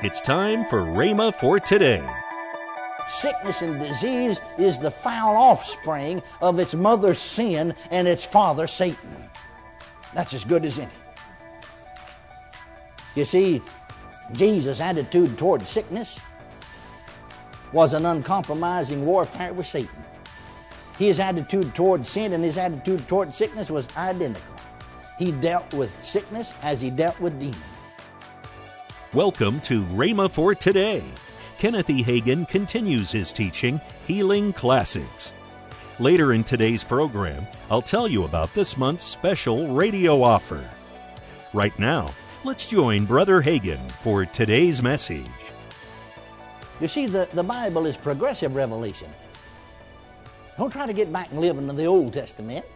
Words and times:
It's 0.00 0.20
time 0.20 0.64
for 0.64 0.78
Rhema 0.82 1.34
for 1.34 1.58
today. 1.58 2.08
Sickness 3.08 3.62
and 3.62 3.80
disease 3.80 4.40
is 4.56 4.78
the 4.78 4.92
foul 4.92 5.34
offspring 5.34 6.22
of 6.40 6.60
its 6.60 6.72
mother 6.72 7.16
sin 7.16 7.74
and 7.90 8.06
its 8.06 8.24
father 8.24 8.68
Satan. 8.68 9.28
That's 10.14 10.34
as 10.34 10.44
good 10.44 10.64
as 10.64 10.78
any. 10.78 10.92
You 13.16 13.24
see, 13.24 13.60
Jesus' 14.34 14.80
attitude 14.80 15.36
toward 15.36 15.66
sickness 15.66 16.20
was 17.72 17.92
an 17.92 18.06
uncompromising 18.06 19.04
warfare 19.04 19.52
with 19.52 19.66
Satan. 19.66 20.04
His 20.96 21.18
attitude 21.18 21.74
toward 21.74 22.06
sin 22.06 22.34
and 22.34 22.44
his 22.44 22.56
attitude 22.56 23.08
toward 23.08 23.34
sickness 23.34 23.68
was 23.68 23.88
identical. 23.96 24.54
He 25.18 25.32
dealt 25.32 25.74
with 25.74 25.92
sickness 26.04 26.54
as 26.62 26.80
he 26.80 26.88
dealt 26.88 27.20
with 27.20 27.40
demons. 27.40 27.77
Welcome 29.14 29.60
to 29.60 29.84
Rhema 29.84 30.30
for 30.30 30.54
today. 30.54 31.02
Kenneth 31.56 31.88
E. 31.88 32.04
Hagin 32.04 32.46
continues 32.46 33.10
his 33.10 33.32
teaching, 33.32 33.80
Healing 34.06 34.52
Classics. 34.52 35.32
Later 35.98 36.34
in 36.34 36.44
today's 36.44 36.84
program, 36.84 37.46
I'll 37.70 37.80
tell 37.80 38.06
you 38.06 38.24
about 38.24 38.52
this 38.52 38.76
month's 38.76 39.04
special 39.04 39.68
radio 39.68 40.20
offer. 40.20 40.62
Right 41.54 41.76
now, 41.78 42.10
let's 42.44 42.66
join 42.66 43.06
Brother 43.06 43.40
Hagin 43.40 43.80
for 43.90 44.26
today's 44.26 44.82
message. 44.82 45.24
You 46.78 46.88
see, 46.88 47.06
the, 47.06 47.26
the 47.32 47.42
Bible 47.42 47.86
is 47.86 47.96
progressive 47.96 48.54
revelation. 48.54 49.08
Don't 50.58 50.70
try 50.70 50.86
to 50.86 50.92
get 50.92 51.10
back 51.10 51.30
and 51.30 51.40
live 51.40 51.56
into 51.56 51.72
the 51.72 51.86
Old 51.86 52.12
Testament. 52.12 52.66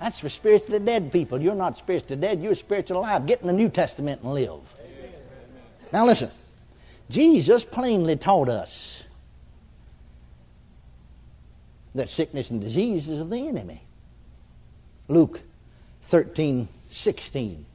That's 0.00 0.20
for 0.20 0.28
spiritually 0.28 0.80
dead 0.80 1.10
people. 1.10 1.40
You're 1.40 1.54
not 1.54 1.78
spiritually 1.78 2.20
dead, 2.20 2.42
you're 2.42 2.54
spiritually 2.54 2.98
alive. 2.98 3.24
Get 3.24 3.40
in 3.40 3.46
the 3.46 3.54
New 3.54 3.70
Testament 3.70 4.20
and 4.20 4.34
live. 4.34 4.76
Now 5.92 6.06
listen, 6.06 6.30
Jesus 7.08 7.64
plainly 7.64 8.16
taught 8.16 8.48
us 8.48 9.04
that 11.94 12.08
sickness 12.08 12.50
and 12.50 12.60
disease 12.60 13.08
is 13.08 13.20
of 13.20 13.30
the 13.30 13.48
enemy. 13.48 13.82
Luke 15.08 15.42
13, 16.02 16.68
16. 16.90 17.66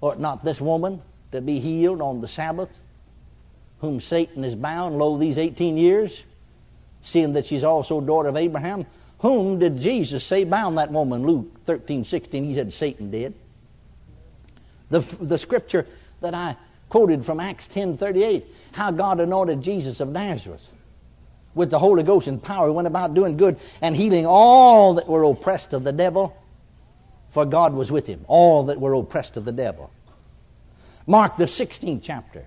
Ought 0.00 0.20
not 0.20 0.44
this 0.44 0.60
woman 0.60 1.02
to 1.32 1.40
be 1.40 1.58
healed 1.58 2.00
on 2.00 2.20
the 2.20 2.28
Sabbath, 2.28 2.78
whom 3.80 4.00
Satan 4.00 4.44
is 4.44 4.54
bound, 4.54 4.98
lo, 4.98 5.18
these 5.18 5.38
18 5.38 5.76
years, 5.76 6.24
seeing 7.02 7.32
that 7.32 7.44
she's 7.44 7.64
also 7.64 8.00
daughter 8.00 8.28
of 8.28 8.36
Abraham? 8.36 8.86
Whom 9.18 9.58
did 9.58 9.80
Jesus 9.80 10.22
say 10.22 10.44
bound 10.44 10.78
that 10.78 10.92
woman? 10.92 11.26
Luke 11.26 11.64
13, 11.64 12.04
16. 12.04 12.44
He 12.44 12.54
said 12.54 12.72
Satan 12.72 13.10
did. 13.10 13.34
The, 14.90 15.00
the 15.20 15.38
scripture 15.38 15.86
that 16.20 16.34
I 16.34 16.56
quoted 16.94 17.26
from 17.26 17.40
Acts 17.40 17.66
10:38, 17.66 18.44
how 18.70 18.92
God 18.92 19.18
anointed 19.18 19.60
Jesus 19.60 19.98
of 19.98 20.10
Nazareth 20.10 20.64
with 21.52 21.68
the 21.68 21.78
Holy 21.80 22.04
Ghost 22.04 22.28
and 22.28 22.40
power. 22.40 22.68
He 22.68 22.72
went 22.72 22.86
about 22.86 23.14
doing 23.14 23.36
good 23.36 23.56
and 23.82 23.96
healing 23.96 24.26
all 24.26 24.94
that 24.94 25.08
were 25.08 25.24
oppressed 25.24 25.72
of 25.72 25.82
the 25.82 25.90
devil, 25.90 26.36
for 27.30 27.44
God 27.44 27.74
was 27.74 27.90
with 27.90 28.06
him. 28.06 28.24
All 28.28 28.66
that 28.66 28.80
were 28.80 28.92
oppressed 28.92 29.36
of 29.36 29.44
the 29.44 29.50
devil. 29.50 29.90
Mark 31.04 31.36
the 31.36 31.46
16th 31.46 32.02
chapter, 32.04 32.46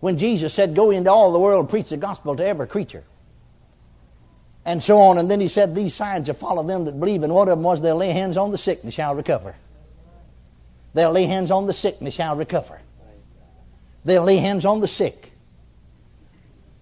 when 0.00 0.18
Jesus 0.18 0.52
said, 0.52 0.74
Go 0.74 0.90
into 0.90 1.12
all 1.12 1.30
the 1.30 1.38
world 1.38 1.60
and 1.60 1.68
preach 1.68 1.90
the 1.90 1.96
gospel 1.96 2.34
to 2.34 2.44
every 2.44 2.66
creature. 2.66 3.04
And 4.64 4.82
so 4.82 4.98
on. 4.98 5.16
And 5.16 5.30
then 5.30 5.40
he 5.40 5.46
said, 5.46 5.76
These 5.76 5.94
signs 5.94 6.26
will 6.26 6.34
follow 6.34 6.64
them 6.64 6.86
that 6.86 6.98
believe. 6.98 7.22
And 7.22 7.32
one 7.32 7.46
of 7.48 7.56
them 7.56 7.62
was, 7.62 7.80
They'll 7.80 7.94
lay 7.94 8.10
hands 8.10 8.36
on 8.36 8.50
the 8.50 8.58
sick 8.58 8.80
and 8.82 8.92
shall 8.92 9.14
recover. 9.14 9.54
They'll 10.92 11.12
lay 11.12 11.26
hands 11.26 11.52
on 11.52 11.66
the 11.66 11.72
sick 11.72 11.98
and 12.00 12.12
shall 12.12 12.34
recover. 12.34 12.80
They'll 14.06 14.22
lay 14.22 14.36
hands 14.36 14.64
on 14.64 14.78
the 14.78 14.86
sick. 14.86 15.32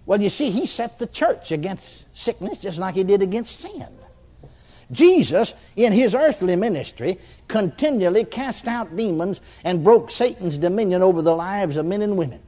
Well, 0.04 0.20
you 0.20 0.28
see, 0.28 0.50
he 0.50 0.66
set 0.66 0.98
the 0.98 1.06
church 1.06 1.52
against 1.52 2.04
sickness 2.16 2.58
just 2.58 2.78
like 2.78 2.94
he 2.94 3.02
did 3.02 3.22
against 3.22 3.60
sin. 3.60 3.88
Jesus, 4.92 5.54
in 5.74 5.94
his 5.94 6.14
earthly 6.14 6.54
ministry, 6.54 7.18
continually 7.48 8.26
cast 8.26 8.68
out 8.68 8.94
demons 8.94 9.40
and 9.64 9.82
broke 9.82 10.10
Satan's 10.10 10.58
dominion 10.58 11.00
over 11.00 11.22
the 11.22 11.34
lives 11.34 11.78
of 11.78 11.86
men 11.86 12.02
and 12.02 12.18
women. 12.18 12.42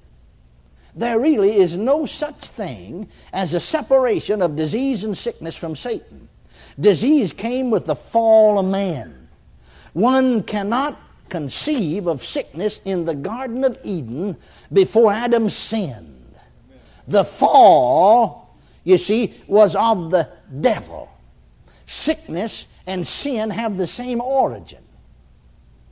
There 0.95 1.19
really 1.19 1.57
is 1.57 1.79
no 1.79 2.05
such 2.05 2.45
thing 2.45 3.09
as 3.33 3.55
a 3.55 3.61
separation 3.61 4.43
of 4.43 4.57
disease 4.57 5.05
and 5.05 5.17
sickness 5.17 5.57
from 5.57 5.75
Satan. 5.75 6.29
Disease 6.79 7.33
came 7.33 7.71
with 7.71 7.87
the 7.87 7.97
fall 7.97 8.59
of 8.59 8.67
man. 8.67 9.29
One 9.95 10.43
cannot 10.43 10.99
conceive 11.29 12.07
of 12.07 12.25
sickness 12.25 12.81
in 12.85 13.05
the 13.05 13.15
Garden 13.15 13.65
of 13.65 13.79
Eden 13.85 14.37
before 14.73 15.13
Adam 15.13 15.49
sinned. 15.49 16.13
The 17.09 17.25
fall, 17.25 18.57
you 18.85 18.99
see, 18.99 19.35
was 19.47 19.77
of 19.77 20.11
the 20.11 20.29
devil. 20.61 21.11
Sickness 21.87 22.67
and 22.87 23.07
sin 23.07 23.51
have 23.51 23.77
the 23.77 23.87
same 23.87 24.21
origin. 24.21 24.83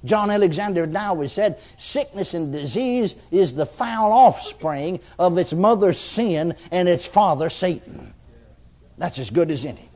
John 0.04 0.30
Alexander 0.30 0.86
Dowie 0.86 1.28
said, 1.28 1.58
Sickness 1.78 2.34
and 2.34 2.52
disease 2.52 3.16
is 3.30 3.54
the 3.54 3.64
foul 3.64 4.12
offspring 4.12 5.00
of 5.18 5.38
its 5.38 5.52
mother 5.52 5.92
sin 5.92 6.54
and 6.70 6.88
its 6.88 7.06
father 7.06 7.48
Satan. 7.48 8.12
That's 8.98 9.18
as 9.18 9.30
good 9.30 9.50
as 9.50 9.64
any. 9.64 9.88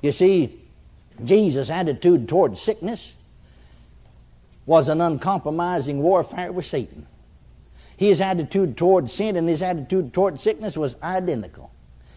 You 0.00 0.12
see, 0.12 0.60
Jesus' 1.24 1.68
attitude 1.68 2.28
toward 2.28 2.56
sickness 2.56 3.14
was 4.70 4.86
an 4.86 5.00
uncompromising 5.00 6.00
warfare 6.00 6.52
with 6.52 6.64
Satan. 6.64 7.04
His 7.96 8.20
attitude 8.20 8.76
toward 8.76 9.10
sin 9.10 9.34
and 9.34 9.48
his 9.48 9.64
attitude 9.64 10.12
toward 10.12 10.40
sickness 10.40 10.76
was 10.76 10.96
identical. 11.02 11.72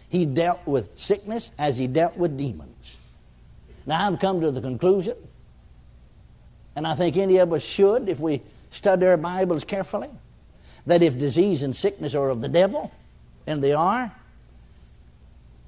He 0.08 0.24
dealt 0.24 0.64
with 0.64 0.96
sickness 0.96 1.50
as 1.58 1.78
he 1.78 1.88
dealt 1.88 2.16
with 2.16 2.38
demons. 2.38 2.96
Now, 3.86 4.06
I've 4.06 4.20
come 4.20 4.40
to 4.40 4.52
the 4.52 4.60
conclusion, 4.60 5.16
and 6.76 6.86
I 6.86 6.94
think 6.94 7.16
any 7.16 7.38
of 7.38 7.52
us 7.52 7.64
should 7.64 8.08
if 8.08 8.20
we 8.20 8.40
study 8.70 9.04
our 9.04 9.16
Bibles 9.16 9.64
carefully, 9.64 10.10
that 10.86 11.02
if 11.02 11.18
disease 11.18 11.64
and 11.64 11.74
sickness 11.74 12.14
are 12.14 12.30
of 12.30 12.40
the 12.40 12.48
devil, 12.48 12.92
and 13.48 13.64
they 13.64 13.72
are, 13.72 14.14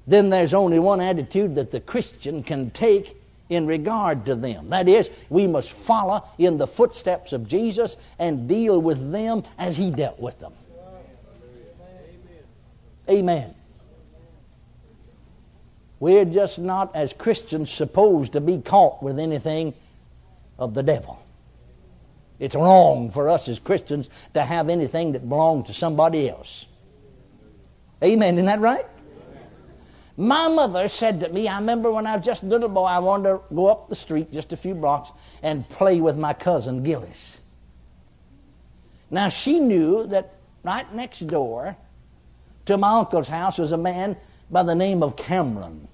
then 0.07 0.29
there's 0.29 0.53
only 0.53 0.79
one 0.79 1.01
attitude 1.01 1.55
that 1.55 1.71
the 1.71 1.81
Christian 1.81 2.43
can 2.43 2.69
take 2.69 3.16
in 3.49 3.65
regard 3.65 4.25
to 4.25 4.35
them. 4.35 4.69
That 4.69 4.87
is, 4.89 5.09
we 5.29 5.47
must 5.47 5.71
follow 5.71 6.23
in 6.37 6.57
the 6.57 6.67
footsteps 6.67 7.33
of 7.33 7.47
Jesus 7.47 7.97
and 8.19 8.47
deal 8.47 8.81
with 8.81 9.11
them 9.11 9.43
as 9.57 9.77
he 9.77 9.91
dealt 9.91 10.19
with 10.19 10.39
them. 10.39 10.53
Amen. 13.09 13.53
We're 15.99 16.25
just 16.25 16.59
not, 16.59 16.95
as 16.95 17.13
Christians, 17.13 17.71
supposed 17.71 18.33
to 18.33 18.41
be 18.41 18.59
caught 18.59 19.01
with 19.01 19.17
anything 19.17 19.73
of 20.59 20.73
the 20.73 20.83
devil. 20.83 21.23
It's 22.39 22.53
wrong 22.53 23.09
for 23.09 23.29
us 23.29 23.47
as 23.47 23.57
Christians 23.57 24.09
to 24.33 24.43
have 24.43 24.69
anything 24.69 25.13
that 25.13 25.27
belongs 25.27 25.67
to 25.67 25.73
somebody 25.73 26.29
else. 26.29 26.67
Amen. 28.03 28.35
Isn't 28.35 28.45
that 28.45 28.59
right? 28.59 28.85
My 30.19 30.47
mother 30.47 30.89
said 30.89 31.19
to 31.19 31.29
me, 31.29 31.47
I 31.47 31.59
remember 31.59 31.91
when 31.91 32.07
I 32.07 32.17
was 32.17 32.25
just 32.25 32.41
a 32.41 32.47
little 32.47 32.69
boy, 32.69 32.85
I 32.85 32.97
wanted 32.97 33.29
to 33.29 33.41
go 33.53 33.67
up 33.67 33.87
the 33.87 33.95
street 33.95 34.33
just 34.33 34.51
a 34.51 34.57
few 34.57 34.73
blocks 34.73 35.11
and 35.43 35.69
play 35.69 36.01
with 36.01 36.17
my 36.17 36.33
cousin 36.33 36.81
Gillis. 36.81 37.37
Now 39.11 39.29
she 39.29 39.59
knew 39.59 40.07
that 40.07 40.33
right 40.63 40.91
next 40.91 41.27
door 41.27 41.77
to 42.65 42.77
my 42.77 42.97
uncle's 42.99 43.27
house 43.27 43.59
was 43.59 43.71
a 43.71 43.77
man 43.77 44.17
by 44.49 44.63
the 44.63 44.73
name 44.73 45.03
of 45.03 45.15
Cameron. 45.15 45.87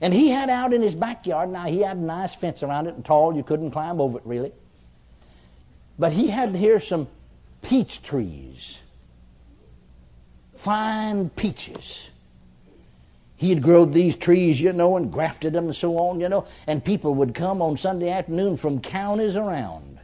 And 0.00 0.14
he 0.14 0.30
had 0.30 0.48
out 0.48 0.72
in 0.72 0.80
his 0.80 0.94
backyard, 0.94 1.50
now 1.50 1.66
he 1.66 1.82
had 1.82 1.98
a 1.98 2.00
nice 2.00 2.34
fence 2.34 2.62
around 2.62 2.86
it 2.86 2.94
and 2.94 3.04
tall, 3.04 3.36
you 3.36 3.42
couldn't 3.42 3.72
climb 3.72 4.00
over 4.00 4.18
it 4.18 4.24
really. 4.26 4.52
But 5.98 6.12
he 6.12 6.28
had 6.28 6.56
here 6.56 6.80
some 6.80 7.08
peach 7.60 8.02
trees, 8.02 8.80
fine 10.54 11.28
peaches. 11.28 12.10
He 13.36 13.50
had 13.50 13.62
grown 13.62 13.90
these 13.90 14.16
trees, 14.16 14.60
you 14.60 14.72
know, 14.72 14.96
and 14.96 15.12
grafted 15.12 15.52
them 15.52 15.66
and 15.66 15.76
so 15.76 15.98
on, 15.98 16.20
you 16.20 16.28
know. 16.28 16.46
And 16.66 16.82
people 16.84 17.14
would 17.16 17.34
come 17.34 17.60
on 17.60 17.76
Sunday 17.76 18.08
afternoon 18.08 18.56
from 18.56 18.80
counties 18.80 19.36
around, 19.36 19.98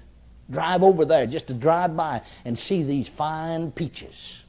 drive 0.51 0.83
over 0.83 1.05
there 1.05 1.27
just 1.27 1.47
to 1.47 1.55
drive 1.55 1.97
by 1.97 2.21
and 2.45 2.59
see 2.59 2.83
these 2.83 3.09
fine 3.09 3.73
peaches. 3.73 4.45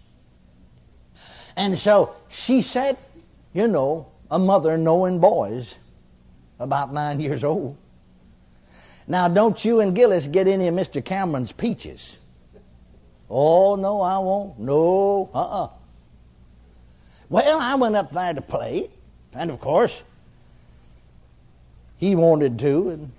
And 1.55 1.77
so 1.77 2.15
she 2.29 2.61
said, 2.61 2.97
you 3.53 3.67
know, 3.67 4.07
a 4.29 4.39
mother 4.39 4.77
knowing 4.77 5.19
boys, 5.19 5.75
about 6.59 6.93
nine 6.93 7.19
years 7.19 7.43
old. 7.43 7.77
Now, 9.07 9.27
don't 9.27 9.63
you 9.63 9.81
and 9.81 9.95
Gillis 9.95 10.27
get 10.27 10.47
any 10.47 10.67
of 10.67 10.75
Mr. 10.75 11.03
Cameron's 11.03 11.51
peaches. 11.51 12.17
Oh, 13.29 13.75
no, 13.75 14.01
I 14.01 14.17
won't. 14.19 14.59
No, 14.59 15.29
uh 15.33 15.39
uh-uh. 15.39 15.65
uh 15.65 15.69
well, 17.29 17.59
I 17.59 17.75
went 17.75 17.95
up 17.95 18.11
there 18.11 18.33
to 18.33 18.41
play, 18.41 18.89
and 19.33 19.51
of 19.51 19.59
course, 19.59 20.03
he 21.97 22.15
wanted 22.15 22.59
to, 22.59 22.89
and 22.89 23.11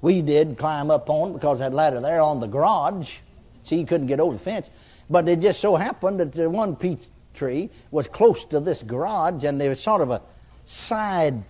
we 0.00 0.22
did 0.22 0.58
climb 0.58 0.90
up 0.90 1.08
on 1.10 1.32
because 1.32 1.58
that 1.58 1.72
ladder 1.72 2.00
there 2.00 2.20
on 2.20 2.40
the 2.40 2.46
garage. 2.46 3.18
See, 3.64 3.76
he 3.76 3.84
couldn't 3.84 4.06
get 4.06 4.20
over 4.20 4.34
the 4.34 4.38
fence. 4.38 4.70
But 5.08 5.28
it 5.28 5.40
just 5.40 5.60
so 5.60 5.76
happened 5.76 6.20
that 6.20 6.32
the 6.32 6.48
one 6.48 6.76
peach 6.76 7.06
tree 7.34 7.70
was 7.90 8.06
close 8.06 8.44
to 8.46 8.60
this 8.60 8.82
garage, 8.82 9.44
and 9.44 9.60
there 9.60 9.68
was 9.68 9.80
sort 9.80 10.00
of 10.00 10.10
a 10.10 10.22
side, 10.66 11.42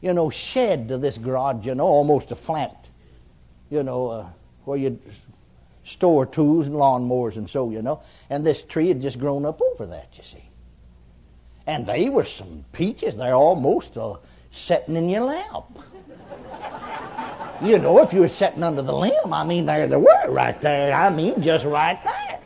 you 0.00 0.12
know, 0.14 0.30
shed 0.30 0.88
to 0.88 0.98
this 0.98 1.18
garage, 1.18 1.66
you 1.66 1.74
know, 1.74 1.86
almost 1.86 2.30
a 2.30 2.36
flat, 2.36 2.88
you 3.70 3.82
know, 3.82 4.08
uh, 4.08 4.26
where 4.64 4.78
you 4.78 4.98
store 5.84 6.24
tools 6.24 6.66
and 6.66 6.74
lawnmowers 6.74 7.36
and 7.36 7.48
so, 7.48 7.70
you 7.70 7.82
know. 7.82 8.02
And 8.30 8.46
this 8.46 8.62
tree 8.62 8.88
had 8.88 9.02
just 9.02 9.18
grown 9.18 9.44
up 9.44 9.60
over 9.60 9.86
that, 9.86 10.08
you 10.16 10.24
see. 10.24 10.48
And 11.66 11.86
they 11.86 12.08
were 12.08 12.24
some 12.24 12.64
peaches. 12.72 13.16
They're 13.16 13.34
almost 13.34 13.96
uh, 13.96 14.16
sitting 14.50 14.96
in 14.96 15.08
your 15.08 15.24
lap. 15.24 15.64
you 17.62 17.78
know, 17.78 18.02
if 18.02 18.12
you 18.12 18.20
were 18.20 18.28
sitting 18.28 18.62
under 18.62 18.82
the 18.82 18.92
limb, 18.94 19.32
I 19.32 19.44
mean, 19.44 19.66
there 19.66 19.86
they 19.86 19.96
were 19.96 20.30
right 20.30 20.60
there. 20.60 20.92
I 20.92 21.10
mean, 21.10 21.42
just 21.42 21.64
right 21.64 22.02
there. 22.04 22.40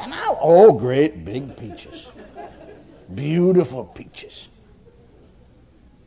And 0.00 0.12
I, 0.12 0.36
oh, 0.40 0.72
great 0.72 1.24
big 1.24 1.56
peaches. 1.56 2.08
Beautiful 3.14 3.84
peaches. 3.84 4.48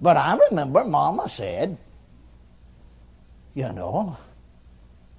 But 0.02 0.18
I 0.18 0.38
remember 0.50 0.84
Mama 0.84 1.30
said, 1.30 1.78
you 3.54 3.72
know, 3.72 4.18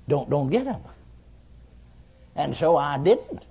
don't, 0.09 0.29
don't 0.29 0.51
get 0.51 0.65
them. 0.65 0.83
And 2.37 2.55
so 2.55 2.77
I 2.77 2.99
didn't. 2.99 3.45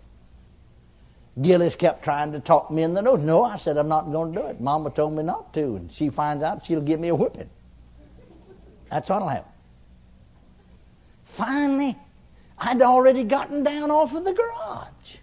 Gillis 1.41 1.75
kept 1.75 2.03
trying 2.03 2.31
to 2.33 2.39
talk 2.39 2.69
me 2.69 2.83
in 2.83 2.93
the 2.93 3.01
nose. 3.01 3.19
No, 3.19 3.43
I 3.43 3.55
said, 3.55 3.77
I'm 3.77 3.87
not 3.87 4.11
going 4.11 4.33
to 4.33 4.41
do 4.41 4.47
it. 4.47 4.61
Mama 4.61 4.91
told 4.91 5.13
me 5.13 5.23
not 5.23 5.53
to. 5.55 5.77
And 5.77 5.91
she 5.91 6.09
finds 6.09 6.43
out, 6.43 6.63
she'll 6.63 6.81
give 6.81 6.99
me 6.99 7.07
a 7.07 7.15
whipping. 7.15 7.49
That's 8.89 9.09
what'll 9.09 9.29
happen. 9.29 9.51
Finally, 11.23 11.97
I'd 12.59 12.81
already 12.83 13.23
gotten 13.23 13.63
down 13.63 13.89
off 13.89 14.13
of 14.13 14.23
the 14.23 14.33
garage. 14.33 15.17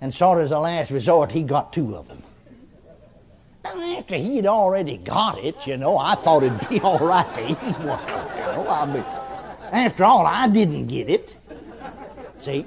And 0.00 0.14
sort 0.14 0.38
of 0.38 0.44
as 0.44 0.50
a 0.52 0.58
last 0.58 0.92
resort, 0.92 1.32
he 1.32 1.42
got 1.42 1.72
two 1.72 1.96
of 1.96 2.06
them. 2.06 2.22
Now, 3.64 3.98
after 3.98 4.16
he'd 4.16 4.46
already 4.46 4.96
got 4.96 5.42
it, 5.44 5.66
you 5.66 5.76
know, 5.76 5.98
I 5.98 6.14
thought 6.14 6.44
it'd 6.44 6.68
be 6.68 6.80
all 6.82 6.98
right 6.98 7.34
to 7.34 7.50
eat 7.50 7.78
one. 7.80 8.00
You 8.08 8.64
know, 8.64 8.66
I 8.68 8.86
mean, 8.86 9.04
after 9.72 10.04
all, 10.04 10.24
I 10.24 10.48
didn't 10.48 10.86
get 10.86 11.10
it. 11.10 11.36
See? 12.38 12.64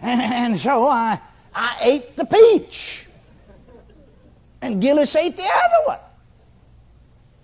And 0.00 0.58
so 0.58 0.86
I, 0.86 1.20
I 1.54 1.76
ate 1.80 2.16
the 2.16 2.24
peach. 2.24 3.06
And 4.60 4.80
Gillis 4.80 5.14
ate 5.16 5.36
the 5.36 5.42
other 5.42 5.86
one. 5.86 5.98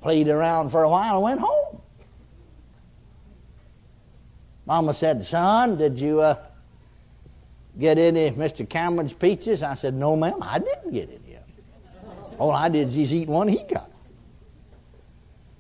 Played 0.01 0.29
around 0.29 0.71
for 0.71 0.83
a 0.83 0.89
while 0.89 1.15
and 1.15 1.23
went 1.23 1.41
home. 1.41 1.81
Mama 4.67 4.95
said, 4.95 5.25
Son, 5.25 5.77
did 5.77 5.99
you 5.99 6.21
uh, 6.21 6.37
get 7.79 7.99
any 7.99 8.31
Mr. 8.31 8.69
Cameron's 8.69 9.13
peaches? 9.13 9.63
I 9.63 9.75
said, 9.75 9.95
No, 9.95 10.17
ma'am, 10.17 10.39
I 10.41 10.59
didn't 10.59 10.93
get 10.93 11.11
it 11.11 11.23
yet. 11.29 11.47
All 12.39 12.53
I 12.53 12.69
did 12.69 12.89
is 12.97 13.13
eat 13.13 13.29
one 13.29 13.49
he 13.49 13.63
got. 13.65 13.91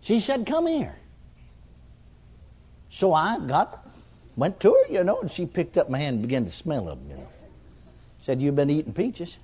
She 0.00 0.20
said, 0.20 0.46
Come 0.46 0.66
here. 0.66 0.96
So 2.88 3.14
I 3.14 3.38
got 3.46 3.81
Went 4.36 4.60
to 4.60 4.70
her, 4.70 4.92
you 4.92 5.04
know, 5.04 5.20
and 5.20 5.30
she 5.30 5.44
picked 5.44 5.76
up 5.76 5.90
my 5.90 5.98
hand 5.98 6.14
and 6.14 6.22
began 6.22 6.44
to 6.44 6.50
smell 6.50 6.88
of 6.88 6.98
them, 6.98 7.10
you 7.10 7.16
know. 7.22 7.28
Said, 8.22 8.40
You've 8.40 8.56
been 8.56 8.70
eating 8.70 8.92
peaches. 8.92 9.36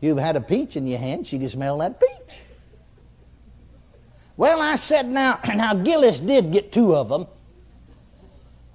You've 0.00 0.18
had 0.18 0.36
a 0.36 0.40
peach 0.40 0.76
in 0.76 0.86
your 0.86 0.98
hand. 0.98 1.26
She 1.26 1.38
can 1.38 1.48
smell 1.48 1.78
that 1.78 2.00
peach. 2.00 2.38
Well, 4.36 4.62
I 4.62 4.76
said, 4.76 5.08
Now, 5.08 5.40
now 5.54 5.74
Gillis 5.74 6.20
did 6.20 6.52
get 6.52 6.72
two 6.72 6.94
of 6.94 7.08
them. 7.08 7.26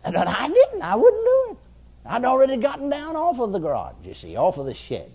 And 0.04 0.18
I 0.18 0.48
didn't. 0.48 0.82
I 0.84 0.96
wouldn't 0.96 1.24
do 1.24 1.48
it. 1.52 1.58
I'd 2.08 2.26
already 2.26 2.58
gotten 2.58 2.90
down 2.90 3.16
off 3.16 3.40
of 3.40 3.52
the 3.52 3.58
garage, 3.58 3.96
you 4.04 4.14
see, 4.14 4.36
off 4.36 4.60
of 4.60 4.68
the 4.68 4.74
shed. 4.76 5.12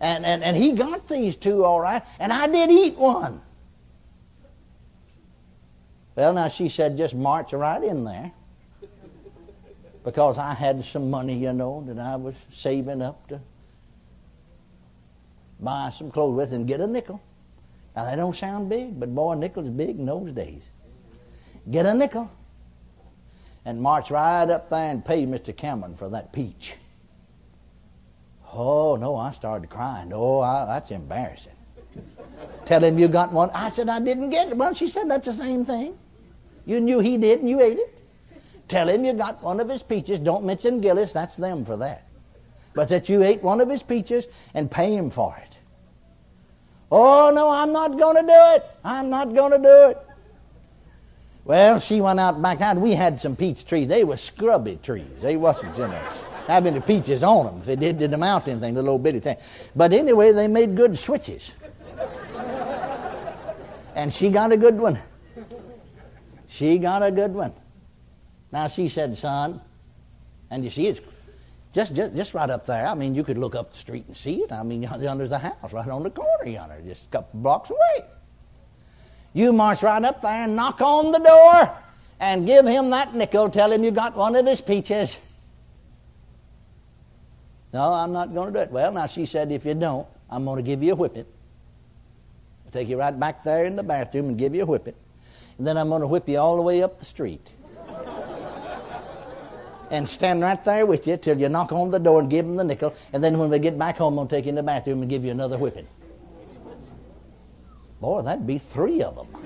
And, 0.00 0.24
and, 0.24 0.42
and 0.42 0.56
he 0.56 0.72
got 0.72 1.06
these 1.08 1.36
two 1.36 1.64
all 1.64 1.80
right, 1.80 2.02
and 2.18 2.32
I 2.32 2.46
did 2.46 2.70
eat 2.70 2.96
one. 2.96 3.42
Well, 6.16 6.32
now 6.32 6.48
she 6.48 6.70
said, 6.70 6.96
just 6.96 7.14
march 7.14 7.52
right 7.52 7.82
in 7.82 8.04
there 8.04 8.32
because 10.04 10.36
I 10.38 10.52
had 10.52 10.84
some 10.84 11.10
money, 11.10 11.34
you 11.34 11.52
know, 11.52 11.82
that 11.86 11.98
I 11.98 12.16
was 12.16 12.34
saving 12.50 13.00
up 13.00 13.26
to 13.28 13.40
buy 15.58 15.90
some 15.96 16.10
clothes 16.10 16.36
with 16.36 16.52
and 16.52 16.68
get 16.68 16.80
a 16.80 16.86
nickel. 16.86 17.22
Now, 17.96 18.04
that 18.04 18.16
don't 18.16 18.36
sound 18.36 18.68
big, 18.68 19.00
but 19.00 19.14
boy, 19.14 19.32
a 19.32 19.36
nickel's 19.36 19.70
big 19.70 19.98
in 19.98 20.04
those 20.04 20.30
days. 20.32 20.70
Get 21.70 21.86
a 21.86 21.94
nickel 21.94 22.30
and 23.64 23.80
march 23.80 24.10
right 24.10 24.48
up 24.50 24.68
there 24.68 24.90
and 24.90 25.02
pay 25.02 25.24
Mr. 25.24 25.56
Cameron 25.56 25.96
for 25.96 26.10
that 26.10 26.32
peach. 26.32 26.74
Oh, 28.52 28.96
no, 28.96 29.16
I 29.16 29.32
started 29.32 29.70
crying. 29.70 30.12
Oh, 30.12 30.40
I, 30.40 30.66
that's 30.66 30.90
embarrassing. 30.90 31.54
Tell 32.66 32.84
him 32.84 32.98
you 32.98 33.08
got 33.08 33.32
one. 33.32 33.50
I 33.54 33.70
said, 33.70 33.88
I 33.88 34.00
didn't 34.00 34.30
get 34.30 34.48
it. 34.48 34.56
Well, 34.56 34.74
she 34.74 34.86
said, 34.86 35.10
that's 35.10 35.26
the 35.26 35.32
same 35.32 35.64
thing. 35.64 35.96
You 36.66 36.80
knew 36.80 37.00
he 37.00 37.16
did 37.16 37.40
and 37.40 37.48
you 37.48 37.60
ate 37.60 37.78
it. 37.78 37.93
Tell 38.74 38.88
him 38.88 39.04
you 39.04 39.12
got 39.12 39.40
one 39.40 39.60
of 39.60 39.68
his 39.68 39.84
peaches. 39.84 40.18
Don't 40.18 40.44
mention 40.44 40.80
Gillis, 40.80 41.12
that's 41.12 41.36
them 41.36 41.64
for 41.64 41.76
that. 41.76 42.08
But 42.74 42.88
that 42.88 43.08
you 43.08 43.22
ate 43.22 43.40
one 43.40 43.60
of 43.60 43.70
his 43.70 43.84
peaches 43.84 44.26
and 44.52 44.68
pay 44.68 44.96
him 44.96 45.10
for 45.10 45.32
it. 45.40 45.56
Oh, 46.90 47.30
no, 47.32 47.50
I'm 47.50 47.72
not 47.72 47.96
going 47.96 48.16
to 48.16 48.22
do 48.22 48.56
it. 48.56 48.64
I'm 48.82 49.10
not 49.10 49.32
going 49.32 49.52
to 49.52 49.58
do 49.58 49.90
it. 49.90 49.98
Well, 51.44 51.78
she 51.78 52.00
went 52.00 52.18
out 52.18 52.42
back 52.42 52.60
out. 52.62 52.76
We 52.76 52.94
had 52.94 53.20
some 53.20 53.36
peach 53.36 53.64
trees. 53.64 53.86
They 53.86 54.02
were 54.02 54.16
scrubby 54.16 54.80
trees. 54.82 55.22
They 55.22 55.36
wasn't, 55.36 55.78
you 55.78 55.86
know, 55.86 56.08
having 56.48 56.74
the 56.74 56.80
peaches 56.80 57.22
on 57.22 57.46
them. 57.46 57.58
If 57.60 57.68
it 57.68 57.78
did, 57.78 57.98
didn't 58.00 58.14
amount 58.14 58.46
to 58.46 58.50
anything, 58.50 58.74
the 58.74 58.82
little 58.82 58.98
bitty 58.98 59.20
thing. 59.20 59.36
But 59.76 59.92
anyway, 59.92 60.32
they 60.32 60.48
made 60.48 60.74
good 60.74 60.98
switches. 60.98 61.52
and 63.94 64.12
she 64.12 64.30
got 64.30 64.50
a 64.50 64.56
good 64.56 64.80
one. 64.80 64.98
She 66.48 66.78
got 66.78 67.04
a 67.04 67.12
good 67.12 67.32
one. 67.32 67.52
Now 68.54 68.68
she 68.68 68.88
said, 68.88 69.18
son, 69.18 69.60
and 70.48 70.62
you 70.62 70.70
see 70.70 70.86
it's 70.86 71.00
just, 71.72 71.92
just, 71.92 72.14
just 72.14 72.34
right 72.34 72.48
up 72.48 72.64
there. 72.64 72.86
I 72.86 72.94
mean, 72.94 73.12
you 73.12 73.24
could 73.24 73.36
look 73.36 73.56
up 73.56 73.72
the 73.72 73.76
street 73.76 74.04
and 74.06 74.16
see 74.16 74.42
it. 74.42 74.52
I 74.52 74.62
mean, 74.62 74.88
there's 74.98 75.32
a 75.32 75.38
house 75.38 75.72
right 75.72 75.88
on 75.88 76.04
the 76.04 76.10
corner 76.10 76.46
yonder, 76.46 76.80
just 76.86 77.06
a 77.06 77.08
couple 77.08 77.40
blocks 77.40 77.70
away. 77.70 78.08
You 79.32 79.52
march 79.52 79.82
right 79.82 80.04
up 80.04 80.22
there 80.22 80.44
and 80.44 80.54
knock 80.54 80.80
on 80.80 81.10
the 81.10 81.18
door 81.18 81.76
and 82.20 82.46
give 82.46 82.64
him 82.64 82.90
that 82.90 83.12
nickel. 83.12 83.50
Tell 83.50 83.72
him 83.72 83.82
you 83.82 83.90
got 83.90 84.14
one 84.14 84.36
of 84.36 84.46
his 84.46 84.60
peaches. 84.60 85.18
No, 87.72 87.92
I'm 87.92 88.12
not 88.12 88.32
going 88.32 88.52
to 88.52 88.60
do 88.60 88.60
it. 88.60 88.70
Well, 88.70 88.92
now 88.92 89.08
she 89.08 89.26
said, 89.26 89.50
if 89.50 89.64
you 89.64 89.74
don't, 89.74 90.06
I'm 90.30 90.44
going 90.44 90.58
to 90.58 90.62
give 90.62 90.80
you 90.80 90.92
a 90.92 90.96
whipping. 90.96 91.26
I'll 92.66 92.70
take 92.70 92.88
you 92.88 93.00
right 93.00 93.18
back 93.18 93.42
there 93.42 93.64
in 93.64 93.74
the 93.74 93.82
bathroom 93.82 94.26
and 94.26 94.38
give 94.38 94.54
you 94.54 94.62
a 94.62 94.66
whipping. 94.66 94.94
And 95.58 95.66
then 95.66 95.76
I'm 95.76 95.88
going 95.88 96.02
to 96.02 96.06
whip 96.06 96.28
you 96.28 96.38
all 96.38 96.54
the 96.54 96.62
way 96.62 96.84
up 96.84 97.00
the 97.00 97.04
street 97.04 97.50
and 99.90 100.08
stand 100.08 100.42
right 100.42 100.64
there 100.64 100.86
with 100.86 101.06
you 101.06 101.16
till 101.16 101.38
you 101.38 101.48
knock 101.48 101.72
on 101.72 101.90
the 101.90 101.98
door 101.98 102.20
and 102.20 102.30
give 102.30 102.46
them 102.46 102.56
the 102.56 102.64
nickel. 102.64 102.94
And 103.12 103.22
then 103.22 103.38
when 103.38 103.50
we 103.50 103.58
get 103.58 103.78
back 103.78 103.98
home, 103.98 104.18
I'll 104.18 104.26
take 104.26 104.46
you 104.46 104.50
in 104.50 104.54
the 104.54 104.62
bathroom 104.62 105.02
and 105.02 105.10
give 105.10 105.24
you 105.24 105.30
another 105.30 105.58
whipping. 105.58 105.86
Boy, 108.00 108.22
that'd 108.22 108.46
be 108.46 108.58
three 108.58 109.02
of 109.02 109.16
them. 109.16 109.26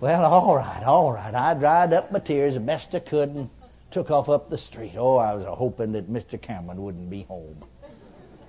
well, 0.00 0.24
all 0.24 0.56
right, 0.56 0.82
all 0.84 1.12
right. 1.12 1.34
I 1.34 1.54
dried 1.54 1.92
up 1.92 2.12
my 2.12 2.18
tears 2.18 2.54
the 2.54 2.60
best 2.60 2.94
I 2.94 3.00
could 3.00 3.30
and 3.30 3.50
took 3.90 4.10
off 4.10 4.28
up 4.28 4.50
the 4.50 4.58
street. 4.58 4.94
Oh, 4.96 5.16
I 5.16 5.34
was 5.34 5.44
hoping 5.46 5.92
that 5.92 6.10
Mr. 6.10 6.40
Cameron 6.40 6.82
wouldn't 6.82 7.10
be 7.10 7.22
home. 7.22 7.64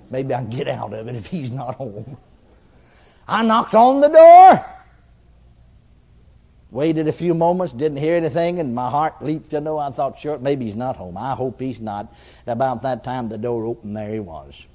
Maybe 0.10 0.34
I 0.34 0.42
can 0.42 0.50
get 0.50 0.68
out 0.68 0.94
of 0.94 1.08
it 1.08 1.16
if 1.16 1.28
he's 1.28 1.52
not 1.52 1.76
home. 1.76 2.18
I 3.28 3.44
knocked 3.44 3.74
on 3.74 4.00
the 4.00 4.10
door. 4.10 4.66
Waited 6.72 7.08
a 7.08 7.14
few 7.14 7.34
moments, 7.34 7.74
didn't 7.74 8.00
hear 8.00 8.16
anything, 8.16 8.60
and 8.60 8.74
my 8.74 8.90
heart 8.90 9.22
leaped. 9.22 9.54
You 9.54 9.62
know, 9.62 9.78
I 9.78 9.92
thought, 9.92 10.20
sure, 10.20 10.38
maybe 10.40 10.66
he's 10.66 10.76
not 10.76 10.96
home. 10.96 11.16
I 11.16 11.34
hope 11.34 11.60
he's 11.60 11.80
not. 11.80 12.14
About 12.48 12.82
that 12.82 13.04
time, 13.04 13.30
the 13.30 13.38
door 13.38 13.66
opened. 13.66 13.96
There 13.96 14.12
he 14.12 14.20
was. 14.20 14.66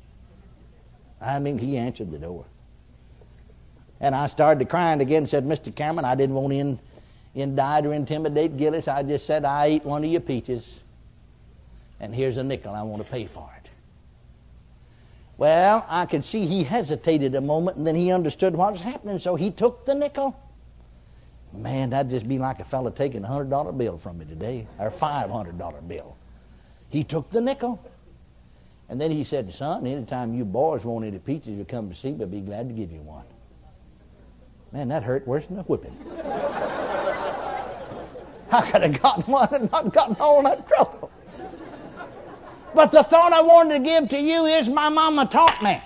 I 1.21 1.39
mean, 1.39 1.59
he 1.59 1.77
answered 1.77 2.11
the 2.11 2.19
door. 2.19 2.45
And 4.01 4.15
I 4.15 4.29
started 4.29 4.61
to 4.61 4.65
crying 4.65 5.01
again. 5.01 5.27
Said, 5.27 5.45
Mr. 5.45 5.75
Cameron, 5.75 6.07
I 6.07 6.15
didn't 6.15 6.35
want 6.35 6.53
to 6.53 6.59
in, 6.59 6.79
indict 7.35 7.85
or 7.85 7.93
intimidate 7.93 8.57
Gillis. 8.57 8.89
I 8.89 9.03
just 9.03 9.27
said, 9.27 9.45
I 9.45 9.67
ate 9.67 9.85
one 9.85 10.05
of 10.05 10.11
your 10.11 10.21
peaches, 10.21 10.81
and 11.99 12.15
here's 12.15 12.39
a 12.39 12.45
nickel. 12.45 12.75
I 12.75 12.83
want 12.83 13.05
to 13.05 13.11
pay 13.11 13.27
for 13.27 13.51
it. 13.59 13.71
Well, 15.37 15.85
I 15.89 16.07
could 16.07 16.25
see 16.25 16.47
he 16.47 16.63
hesitated 16.65 17.35
a 17.35 17.41
moment, 17.41 17.77
and 17.77 17.87
then 17.87 17.95
he 17.95 18.11
understood 18.11 18.55
what 18.55 18.73
was 18.73 18.81
happening, 18.81 19.19
so 19.19 19.37
he 19.37 19.51
took 19.51 19.85
the 19.85 19.95
nickel. 19.95 20.37
Man, 21.53 21.91
that'd 21.91 22.11
just 22.11 22.29
be 22.29 22.39
like 22.39 22.61
a 22.61 22.65
fellow 22.65 22.91
taking 22.91 23.25
a 23.25 23.27
hundred 23.27 23.51
dollar 23.51 23.73
bill 23.73 23.99
from 23.99 24.19
me 24.19 24.25
today, 24.25 24.69
or 24.79 24.91
five 24.91 25.31
hundred 25.31 25.59
dollar 25.59 25.81
bill. 25.81 26.17
He 26.89 27.03
took 27.05 27.31
the 27.31 27.41
nickel. 27.41 27.85
And 28.89 29.01
then 29.01 29.11
he 29.13 29.23
said, 29.23 29.53
Son, 29.53 29.87
anytime 29.87 30.35
you 30.35 30.45
boys 30.45 30.85
want 30.85 31.05
any 31.05 31.19
peaches, 31.21 31.51
you 31.51 31.65
come 31.65 31.89
to 31.89 31.95
see 31.95 32.11
me, 32.11 32.25
I'd 32.25 32.31
be 32.31 32.41
glad 32.41 32.69
to 32.69 32.75
give 32.75 32.91
you 32.91 33.01
one. 33.03 33.25
Man, 34.73 34.89
that 34.89 35.05
hurt 35.05 35.27
worse 35.29 35.47
than 35.47 35.59
a 35.61 35.63
whipping. 35.63 35.97
I 38.53 38.69
could 38.69 38.83
have 38.83 39.01
gotten 39.01 39.33
one 39.33 39.49
and 39.55 39.71
not 39.71 39.93
gotten 39.93 40.17
all 40.19 40.43
that 40.43 40.67
trouble. 40.67 41.09
But 42.75 42.91
the 42.91 43.05
thought 43.05 43.33
I 43.33 43.43
wanted 43.43 43.79
to 43.79 43.85
give 43.85 44.09
to 44.09 44.19
you 44.19 44.47
is 44.47 44.69
my 44.69 44.89
mama 44.89 45.27
taught 45.27 45.63
me. 45.63 45.81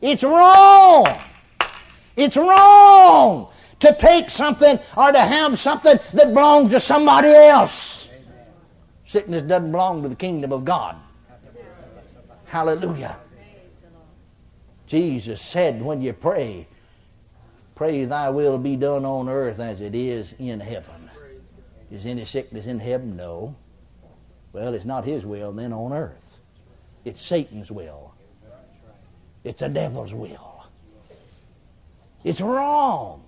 It's 0.00 0.24
wrong. 0.24 1.06
It's 2.16 2.36
wrong 2.36 3.50
to 3.80 3.94
take 3.94 4.30
something 4.30 4.78
or 4.96 5.10
to 5.10 5.20
have 5.20 5.58
something 5.58 5.98
that 6.12 6.28
belongs 6.28 6.70
to 6.72 6.80
somebody 6.80 7.28
else. 7.28 8.08
Sickness 9.04 9.42
doesn't 9.42 9.72
belong 9.72 10.02
to 10.02 10.08
the 10.08 10.16
kingdom 10.16 10.52
of 10.52 10.64
God. 10.64 10.96
Hallelujah. 12.46 13.16
Jesus 14.86 15.40
said, 15.40 15.82
when 15.82 16.02
you 16.02 16.12
pray, 16.12 16.66
pray 17.74 18.04
thy 18.04 18.28
will 18.28 18.58
be 18.58 18.76
done 18.76 19.04
on 19.04 19.28
earth 19.28 19.60
as 19.60 19.80
it 19.80 19.94
is 19.94 20.34
in 20.38 20.60
heaven. 20.60 21.10
Is 21.90 22.06
any 22.06 22.24
sickness 22.24 22.66
in 22.66 22.78
heaven? 22.78 23.16
No. 23.16 23.56
Well, 24.52 24.74
it's 24.74 24.84
not 24.84 25.04
his 25.04 25.24
will 25.24 25.52
then 25.52 25.72
on 25.72 25.92
earth. 25.92 26.40
It's 27.04 27.20
Satan's 27.20 27.70
will. 27.70 28.14
It's 29.42 29.60
the 29.60 29.68
devil's 29.68 30.12
will. 30.12 30.66
It's 32.22 32.40
wrong 32.40 33.24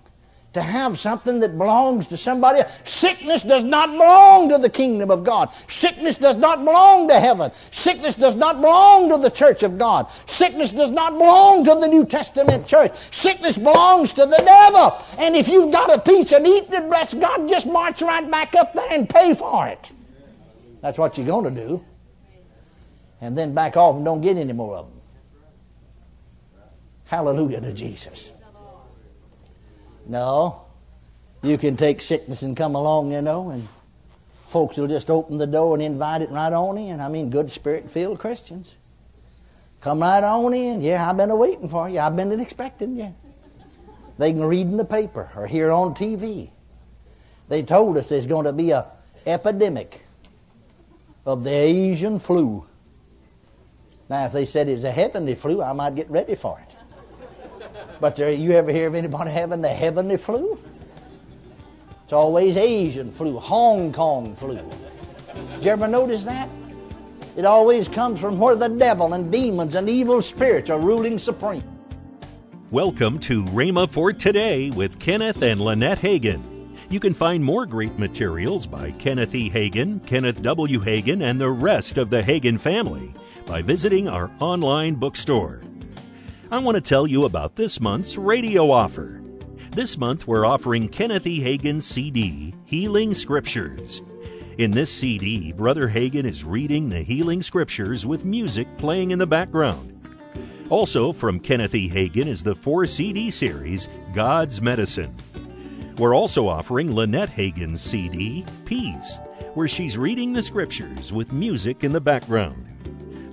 to 0.53 0.61
have 0.61 0.99
something 0.99 1.39
that 1.39 1.57
belongs 1.57 2.07
to 2.07 2.17
somebody 2.17 2.59
else. 2.59 2.71
Sickness 2.83 3.41
does 3.41 3.63
not 3.63 3.91
belong 3.91 4.49
to 4.49 4.59
the 4.59 4.69
kingdom 4.69 5.09
of 5.09 5.23
God. 5.23 5.51
Sickness 5.67 6.15
does 6.17 6.35
not 6.35 6.63
belong 6.63 7.07
to 7.07 7.19
heaven. 7.19 7.51
Sickness 7.71 8.15
does 8.15 8.35
not 8.35 8.61
belong 8.61 9.09
to 9.09 9.17
the 9.17 9.31
church 9.31 9.63
of 9.63 9.79
God. 9.79 10.11
Sickness 10.27 10.71
does 10.71 10.91
not 10.91 11.13
belong 11.13 11.65
to 11.65 11.75
the 11.75 11.87
New 11.87 12.05
Testament 12.05 12.67
church. 12.67 12.95
Sickness 13.11 13.57
belongs 13.57 14.13
to 14.13 14.27
the 14.27 14.41
devil. 14.45 15.03
And 15.17 15.35
if 15.35 15.47
you've 15.47 15.71
got 15.71 15.91
a 15.93 15.99
piece 15.99 16.31
and 16.31 16.45
eating 16.45 16.73
it, 16.73 16.87
bless 16.87 17.15
God, 17.15 17.49
just 17.49 17.65
march 17.65 18.03
right 18.03 18.29
back 18.29 18.53
up 18.53 18.73
there 18.75 18.91
and 18.91 19.09
pay 19.09 19.33
for 19.33 19.67
it. 19.67 19.91
That's 20.81 20.99
what 20.99 21.17
you're 21.17 21.25
going 21.25 21.55
to 21.55 21.61
do. 21.61 21.83
And 23.21 23.35
then 23.35 23.55
back 23.55 23.75
off 23.75 23.95
and 23.95 24.05
don't 24.05 24.21
get 24.21 24.37
any 24.37 24.53
more 24.53 24.75
of 24.75 24.85
them. 24.85 25.01
Hallelujah 27.05 27.61
to 27.61 27.73
Jesus. 27.73 28.32
No. 30.05 30.61
You 31.41 31.57
can 31.57 31.75
take 31.75 32.01
sickness 32.01 32.41
and 32.41 32.55
come 32.55 32.75
along, 32.75 33.11
you 33.11 33.21
know, 33.21 33.49
and 33.49 33.67
folks 34.47 34.77
will 34.77 34.87
just 34.87 35.09
open 35.09 35.37
the 35.37 35.47
door 35.47 35.73
and 35.75 35.83
invite 35.83 36.21
it 36.21 36.29
right 36.29 36.53
on 36.53 36.77
in. 36.77 37.01
I 37.01 37.09
mean, 37.09 37.29
good 37.29 37.51
spirit 37.51 37.89
filled 37.89 38.19
Christians. 38.19 38.75
Come 39.81 39.99
right 39.99 40.23
on 40.23 40.53
in. 40.53 40.81
Yeah, 40.81 41.09
I've 41.09 41.17
been 41.17 41.37
waiting 41.37 41.67
for 41.67 41.89
you. 41.89 41.99
I've 41.99 42.15
been 42.15 42.39
expecting 42.39 42.95
you. 42.95 43.13
They 44.17 44.31
can 44.31 44.45
read 44.45 44.67
in 44.67 44.77
the 44.77 44.85
paper 44.85 45.29
or 45.35 45.47
hear 45.47 45.71
on 45.71 45.95
TV. 45.95 46.49
They 47.49 47.63
told 47.63 47.97
us 47.97 48.09
there's 48.09 48.27
going 48.27 48.45
to 48.45 48.53
be 48.53 48.71
a 48.71 48.85
epidemic 49.25 50.05
of 51.25 51.43
the 51.43 51.51
Asian 51.51 52.19
flu. 52.19 52.65
Now, 54.09 54.25
if 54.25 54.33
they 54.33 54.45
said 54.45 54.69
it's 54.69 54.83
a 54.83 54.91
heavenly 54.91 55.35
flu, 55.35 55.61
I 55.61 55.73
might 55.73 55.95
get 55.95 56.09
ready 56.09 56.35
for 56.35 56.59
it. 56.59 56.72
But 58.03 58.17
there, 58.17 58.33
you 58.33 58.51
ever 58.51 58.69
hear 58.69 58.89
of 58.89 58.95
anybody 58.95 59.31
having 59.31 59.61
the 59.61 59.69
heavenly 59.69 60.17
flu? 60.17 60.59
It's 62.03 62.11
always 62.11 62.57
Asian 62.57 63.09
flu, 63.09 63.39
Hong 63.39 63.93
Kong 63.93 64.35
flu. 64.35 64.59
Did 65.55 65.63
you 65.63 65.71
ever 65.71 65.87
notice 65.87 66.25
that? 66.25 66.49
It 67.37 67.45
always 67.45 67.87
comes 67.87 68.19
from 68.19 68.41
where 68.41 68.55
the 68.55 68.67
devil 68.67 69.13
and 69.13 69.31
demons 69.31 69.75
and 69.75 69.87
evil 69.87 70.21
spirits 70.21 70.69
are 70.69 70.81
ruling 70.81 71.17
supreme. 71.17 71.63
Welcome 72.71 73.19
to 73.19 73.45
Rhema 73.45 73.89
for 73.89 74.11
Today 74.11 74.69
with 74.71 74.99
Kenneth 74.99 75.41
and 75.41 75.61
Lynette 75.61 75.99
Hagin. 75.99 76.41
You 76.89 76.99
can 76.99 77.13
find 77.13 77.41
more 77.41 77.65
great 77.65 77.97
materials 77.97 78.67
by 78.67 78.91
Kenneth 78.91 79.33
E. 79.33 79.49
Hagin, 79.49 80.05
Kenneth 80.05 80.41
W. 80.43 80.81
Hagin, 80.81 81.23
and 81.23 81.39
the 81.39 81.49
rest 81.49 81.97
of 81.97 82.09
the 82.09 82.21
Hagin 82.21 82.59
family 82.59 83.13
by 83.45 83.61
visiting 83.61 84.09
our 84.09 84.29
online 84.41 84.95
bookstore 84.95 85.63
I 86.53 86.59
want 86.59 86.75
to 86.75 86.81
tell 86.81 87.07
you 87.07 87.25
about 87.25 87.55
this 87.55 87.81
month's 87.81 88.15
radio 88.15 88.69
offer. 88.69 89.23
This 89.71 89.97
month, 89.97 90.27
we're 90.27 90.45
offering 90.45 90.87
Kenneth 90.87 91.25
E. 91.25 91.41
Hagin's 91.41 91.83
CD, 91.83 92.53
Healing 92.65 93.15
Scriptures. 93.15 94.03
In 94.59 94.69
this 94.69 94.93
CD, 94.93 95.51
Brother 95.51 95.89
Hagin 95.89 96.25
is 96.25 96.43
reading 96.43 96.89
the 96.89 97.01
healing 97.01 97.41
scriptures 97.41 98.05
with 98.05 98.23
music 98.23 98.67
playing 98.77 99.09
in 99.09 99.17
the 99.17 99.25
background. 99.25 99.99
Also, 100.69 101.11
from 101.11 101.39
Kenneth 101.39 101.73
E. 101.73 101.89
Hagin 101.89 102.27
is 102.27 102.43
the 102.43 102.53
four 102.53 102.85
CD 102.85 103.31
series, 103.31 103.89
God's 104.13 104.61
Medicine. 104.61 105.15
We're 105.97 106.15
also 106.15 106.47
offering 106.47 106.93
Lynette 106.93 107.31
Hagin's 107.31 107.81
CD, 107.81 108.45
Peace, 108.65 109.17
where 109.55 109.67
she's 109.67 109.97
reading 109.97 110.33
the 110.33 110.43
scriptures 110.43 111.11
with 111.11 111.33
music 111.33 111.83
in 111.83 111.91
the 111.91 111.99
background. 111.99 112.62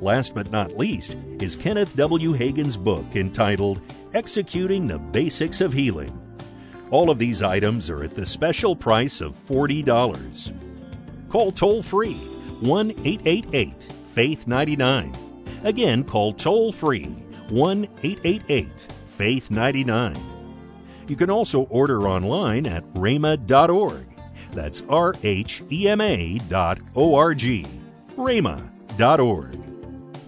Last 0.01 0.35
but 0.35 0.51
not 0.51 0.79
least 0.79 1.19
is 1.41 1.57
Kenneth 1.57 1.95
W. 1.97 2.33
Hagin's 2.33 2.77
book 2.77 3.05
entitled 3.15 3.83
Executing 4.15 4.87
the 4.87 4.99
Basics 4.99 5.61
of 5.61 5.75
Healing. 5.75 6.19
All 6.91 7.11
of 7.11 7.19
these 7.19 7.43
items 7.43 7.91
are 7.91 8.03
at 8.03 8.13
the 8.13 8.25
special 8.25 8.75
price 8.75 9.21
of 9.21 9.37
$40. 9.47 10.53
Call 11.29 11.53
toll 11.53 11.83
free 11.83 12.15
1 12.15 12.91
888 12.91 13.83
Faith 14.15 14.47
99. 14.47 15.13
Again, 15.65 16.03
call 16.03 16.33
toll 16.33 16.73
free 16.73 17.05
1 17.51 17.85
888 18.03 18.69
Faith 19.17 19.51
99. 19.51 20.17
You 21.09 21.17
can 21.17 21.29
also 21.31 21.63
order 21.65 22.09
online 22.09 22.67
at 22.67 22.85
rhema.org. 22.95 24.07
That's 24.53 24.83
R 24.89 25.15
H 25.23 25.63
E 25.71 25.89
M 25.89 26.01
A 26.01 26.39
dot 26.49 26.81
O 26.97 27.15
R 27.15 27.35
G. 27.35 27.67
rhema.org. 28.17 29.70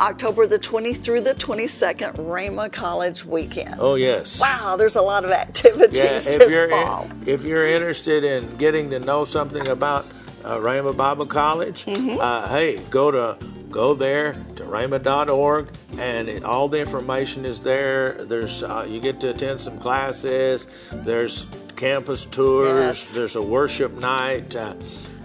October 0.00 0.46
the 0.46 0.58
20th 0.58 0.98
through 0.98 1.22
the 1.22 1.34
22nd, 1.34 2.14
Rhema 2.16 2.70
College 2.72 3.24
Weekend. 3.24 3.76
Oh, 3.78 3.96
yes. 3.96 4.40
Wow, 4.40 4.76
there's 4.76 4.96
a 4.96 5.02
lot 5.02 5.24
of 5.24 5.30
activities 5.30 5.98
yeah, 5.98 6.32
if 6.32 6.38
this 6.38 6.50
you're 6.50 6.68
fall. 6.68 7.04
In, 7.04 7.28
if 7.28 7.44
you're 7.44 7.66
interested 7.66 8.24
in 8.24 8.56
getting 8.56 8.90
to 8.90 9.00
know 9.00 9.24
something 9.24 9.66
about 9.68 10.06
uh, 10.44 10.58
Rhema 10.58 10.96
Bible 10.96 11.26
College, 11.26 11.84
mm-hmm. 11.84 12.18
uh, 12.20 12.48
hey, 12.48 12.78
go 12.90 13.10
to 13.10 13.38
go 13.70 13.92
there 13.92 14.32
to 14.56 14.62
rhema.org 14.64 15.68
and 15.98 16.28
it, 16.28 16.42
all 16.42 16.68
the 16.68 16.80
information 16.80 17.44
is 17.44 17.62
there 17.62 18.24
there's 18.24 18.62
uh, 18.62 18.86
you 18.88 18.98
get 18.98 19.20
to 19.20 19.28
attend 19.28 19.60
some 19.60 19.78
classes 19.78 20.66
there's 20.90 21.46
campus 21.76 22.24
tours 22.24 22.80
yes. 22.80 23.14
there's 23.14 23.36
a 23.36 23.42
worship 23.42 23.92
night 23.98 24.56
uh, 24.56 24.74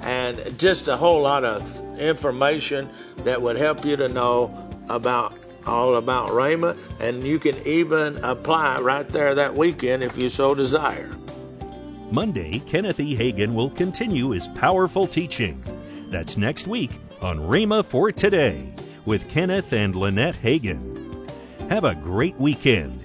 and 0.04 0.60
just 0.60 0.88
a 0.88 0.98
whole 0.98 1.22
lot 1.22 1.44
of 1.44 2.00
information 2.00 2.90
that 3.20 3.42
would 3.42 3.56
help 3.56 3.86
you 3.86 3.96
to 3.96 4.08
know 4.08 4.70
about 4.90 5.38
all 5.66 5.96
about 5.96 6.30
Rhema, 6.30 6.78
and 7.00 7.24
you 7.24 7.40
can 7.40 7.56
even 7.66 8.18
apply 8.18 8.80
right 8.82 9.08
there 9.08 9.34
that 9.36 9.56
weekend 9.56 10.04
if 10.04 10.18
you 10.18 10.30
so 10.30 10.54
desire. 10.54 11.10
Monday, 12.12 12.60
Kenneth 12.68 13.00
E. 13.00 13.16
Hagin 13.16 13.54
will 13.54 13.70
continue 13.70 14.32
his 14.32 14.48
powerful 14.50 15.08
teaching. 15.08 15.64
That's 16.10 16.38
next 16.38 16.68
week 16.68 16.92
on 17.22 17.40
Rhema 17.40 17.84
for 17.84 18.12
Today 18.12 18.74
with 19.06 19.30
Kenneth 19.30 19.74
and 19.74 19.96
Lynette 19.96 20.36
Hagin. 20.36 21.30
Have 21.70 21.86
a 21.86 21.96
great 21.96 22.36
weekend 22.36 23.03